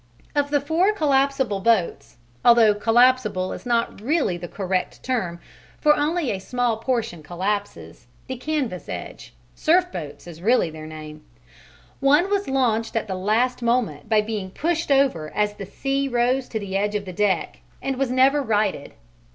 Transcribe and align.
Of 0.33 0.49
the 0.49 0.59
four 0.59 0.93
collapsible 0.93 1.59
boats 1.59 2.17
although 2.43 2.73
collapsible 2.73 3.53
is 3.53 3.67
not 3.67 4.01
really 4.01 4.35
the 4.35 4.47
correct 4.47 5.03
term, 5.03 5.39
for 5.79 5.95
only 5.95 6.31
a 6.31 6.39
small 6.39 6.77
portion 6.77 7.21
collapses, 7.21 8.07
the 8.25 8.35
canvas 8.35 8.89
edge; 8.89 9.35
"surf 9.53 9.91
boats" 9.91 10.25
is 10.25 10.41
really 10.41 10.71
their 10.71 10.87
name 10.87 11.23
one 11.99 12.31
was 12.31 12.47
launched 12.49 12.95
at 12.95 13.07
the 13.07 13.13
last 13.13 13.61
moment 13.61 14.09
by 14.09 14.21
being 14.21 14.49
pushed 14.49 14.89
over 14.91 15.31
as 15.35 15.53
the 15.53 15.67
sea 15.67 16.07
rose 16.07 16.49
to 16.49 16.59
the 16.59 16.75
edge 16.75 16.95
of 16.95 17.05
the 17.05 17.13
deck, 17.13 17.59
and 17.79 17.97
was 17.97 18.09
never 18.09 18.41
righted. 18.41 18.93